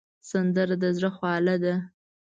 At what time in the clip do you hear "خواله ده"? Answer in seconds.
1.15-1.75